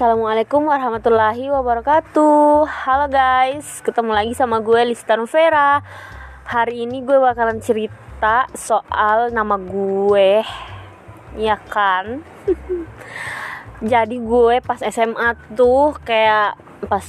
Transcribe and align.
Assalamualaikum 0.00 0.64
warahmatullahi 0.64 1.52
wabarakatuh. 1.52 2.64
Halo 2.64 3.12
guys, 3.12 3.84
ketemu 3.84 4.16
lagi 4.16 4.32
sama 4.32 4.56
gue 4.64 4.80
Lista 4.88 5.12
Vera 5.28 5.84
Hari 6.48 6.88
ini 6.88 7.04
gue 7.04 7.20
bakalan 7.20 7.60
cerita 7.60 8.48
soal 8.56 9.28
nama 9.28 9.60
gue. 9.60 10.40
Ya 11.36 11.60
kan? 11.68 12.24
Jadi 13.92 14.24
gue 14.24 14.64
pas 14.64 14.80
SMA 14.80 15.36
tuh 15.52 15.92
kayak 16.00 16.56
pas 16.88 17.04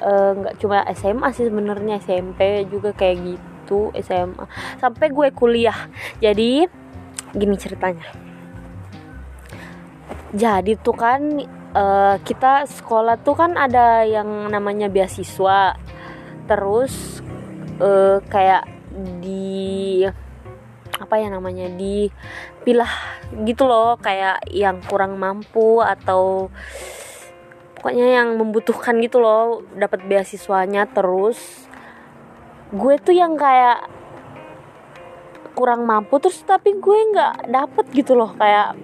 eh, 0.00 0.32
nggak 0.40 0.54
uh, 0.56 0.58
cuma 0.64 0.88
SMA 0.96 1.28
sih 1.36 1.52
sebenarnya 1.52 2.00
SMP 2.00 2.64
juga 2.72 2.96
kayak 2.96 3.36
gitu 3.36 3.92
SMA 4.00 4.48
sampai 4.80 5.12
gue 5.12 5.28
kuliah. 5.36 5.92
Jadi 6.24 6.64
gini 7.36 7.56
ceritanya. 7.60 8.08
Jadi 10.32 10.80
tuh 10.80 10.96
kan 10.96 11.44
uh, 11.76 12.16
kita 12.24 12.64
sekolah 12.64 13.20
tuh 13.20 13.36
kan 13.36 13.52
ada 13.54 14.02
yang 14.08 14.48
namanya 14.48 14.88
beasiswa. 14.88 15.76
Terus 16.48 17.20
uh, 17.78 18.24
kayak 18.24 18.64
di 19.20 20.00
apa 20.96 21.20
ya 21.20 21.28
namanya 21.28 21.68
di 21.68 22.08
pilah 22.64 23.20
gitu 23.44 23.68
loh. 23.68 24.00
Kayak 24.00 24.48
yang 24.48 24.80
kurang 24.88 25.20
mampu 25.20 25.84
atau 25.84 26.48
pokoknya 27.76 28.24
yang 28.24 28.40
membutuhkan 28.40 28.96
gitu 29.04 29.20
loh 29.20 29.60
dapat 29.76 30.08
beasiswanya. 30.08 30.88
Terus 30.88 31.68
gue 32.72 32.94
tuh 32.98 33.14
yang 33.14 33.36
kayak 33.36 33.92
kurang 35.56 35.88
mampu 35.88 36.20
terus 36.20 36.36
tapi 36.44 36.76
gue 36.76 36.98
nggak 37.12 37.52
dapet 37.52 37.84
gitu 37.92 38.16
loh. 38.16 38.32
Kayak 38.34 38.76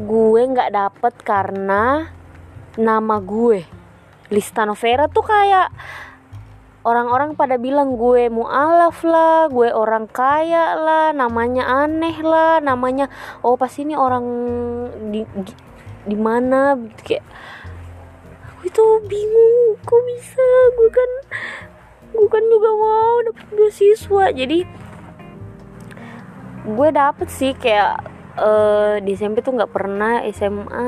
gue 0.00 0.42
nggak 0.48 0.72
dapet 0.72 1.14
karena 1.20 2.08
nama 2.80 3.16
gue. 3.20 3.68
Lista 4.32 4.64
Novera 4.64 5.10
tuh 5.10 5.26
kayak 5.26 5.68
orang-orang 6.80 7.36
pada 7.36 7.60
bilang 7.60 8.00
gue 8.00 8.32
mualaf 8.32 9.04
lah, 9.04 9.52
gue 9.52 9.68
orang 9.68 10.08
kaya 10.08 10.78
lah, 10.78 11.12
namanya 11.12 11.84
aneh 11.84 12.16
lah, 12.24 12.62
namanya 12.64 13.12
oh 13.44 13.60
pas 13.60 13.72
ini 13.76 13.92
orang 13.92 14.24
di 15.12 15.20
di, 15.26 15.52
di 16.08 16.16
mana? 16.16 16.78
Kayak 17.04 17.26
gue 18.62 18.70
tuh 18.72 19.04
bingung 19.04 19.76
kok 19.84 20.00
bisa? 20.08 20.46
Gue 20.78 20.88
kan 20.88 21.10
gue 22.10 22.28
kan 22.30 22.44
juga 22.48 22.70
mau 22.72 23.16
dapet 23.28 23.46
beasiswa. 23.52 24.24
Jadi 24.32 24.58
gue 26.70 26.88
dapet 26.92 27.28
sih 27.28 27.52
kayak 27.52 28.09
uh, 28.38 28.96
di 29.02 29.16
SMP 29.16 29.42
tuh 29.42 29.56
nggak 29.56 29.72
pernah 29.72 30.22
SMA 30.30 30.86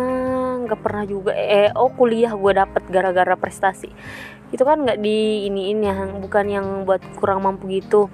nggak 0.66 0.80
pernah 0.80 1.04
juga. 1.08 1.32
Eh 1.34 1.70
oh 1.74 1.90
kuliah 1.90 2.30
gue 2.34 2.52
dapet 2.54 2.82
gara-gara 2.86 3.34
prestasi. 3.34 3.90
Itu 4.54 4.62
kan 4.62 4.84
nggak 4.84 5.00
di 5.00 5.48
ini 5.48 5.72
ini 5.74 5.88
yang 5.88 6.22
bukan 6.22 6.46
yang 6.46 6.66
buat 6.86 7.02
kurang 7.18 7.42
mampu 7.42 7.72
gitu. 7.72 8.06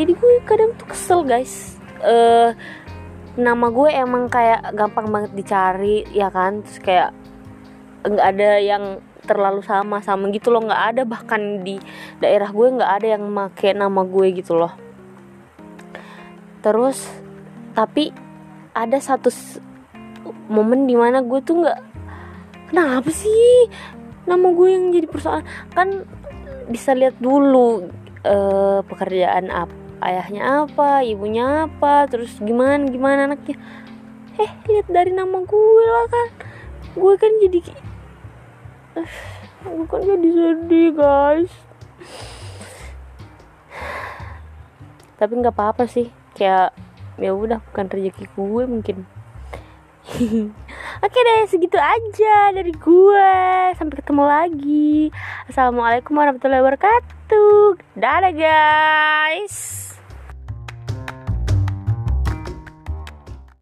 Jadi 0.00 0.12
gue 0.16 0.32
kadang 0.48 0.74
tuh 0.74 0.88
kesel 0.90 1.22
guys. 1.22 1.76
Uh, 2.00 2.56
nama 3.36 3.68
gue 3.68 3.88
emang 3.92 4.26
kayak 4.32 4.72
gampang 4.74 5.12
banget 5.12 5.32
dicari 5.36 6.08
ya 6.10 6.32
kan? 6.32 6.64
Terus 6.64 6.80
kayak 6.80 7.10
nggak 8.00 8.26
ada 8.32 8.50
yang 8.58 8.84
terlalu 9.28 9.60
sama 9.62 10.00
sama 10.00 10.32
gitu 10.32 10.50
loh. 10.50 10.64
Nggak 10.64 10.82
ada 10.96 11.02
bahkan 11.04 11.62
di 11.62 11.76
daerah 12.18 12.48
gue 12.50 12.66
nggak 12.80 12.92
ada 13.00 13.06
yang 13.14 13.24
make 13.28 13.70
nama 13.76 14.02
gue 14.02 14.26
gitu 14.34 14.56
loh. 14.56 14.72
Terus 16.60 17.29
tapi 17.74 18.10
ada 18.74 18.98
satu 18.98 19.30
momen 20.50 20.86
di 20.86 20.94
mana 20.98 21.22
gue 21.22 21.40
tuh 21.42 21.62
nggak 21.62 21.80
kenapa 22.70 23.10
sih 23.10 23.70
nama 24.26 24.46
gue 24.54 24.68
yang 24.70 24.94
jadi 24.94 25.06
persoalan? 25.10 25.46
Kan 25.74 26.06
bisa 26.70 26.94
lihat 26.94 27.18
dulu 27.18 27.90
uh, 28.22 28.80
pekerjaan 28.86 29.50
apa 29.50 29.74
ayahnya 30.00 30.64
apa 30.64 31.04
ibunya 31.04 31.68
apa 31.68 32.08
terus 32.08 32.38
gimana 32.40 32.86
gimana 32.88 33.26
anaknya. 33.26 33.58
Eh 34.38 34.50
lihat 34.70 34.86
dari 34.88 35.10
nama 35.12 35.42
gue 35.42 35.86
lah 35.86 36.06
kan. 36.08 36.28
Gue 36.94 37.14
kan 37.18 37.32
jadi 37.42 37.58
uh, 38.98 39.12
gue 39.66 39.86
kan 39.86 40.02
jadi 40.02 40.28
sedih 40.30 40.90
guys. 40.94 41.52
Tapi 45.20 45.32
nggak 45.36 45.52
apa-apa 45.52 45.84
sih 45.84 46.08
kayak 46.32 46.72
ya 47.20 47.36
udah 47.36 47.60
bukan 47.70 47.86
rezeki 47.86 48.24
gue 48.32 48.64
mungkin. 48.64 48.96
Oke 51.04 51.18
deh 51.20 51.40
segitu 51.46 51.76
aja 51.76 52.50
dari 52.50 52.72
gue. 52.72 53.32
Sampai 53.76 54.00
ketemu 54.00 54.24
lagi. 54.24 55.12
Assalamualaikum 55.46 56.16
warahmatullahi 56.16 56.64
wabarakatuh. 56.64 57.78
Dadah 57.94 58.32
guys 58.32 59.79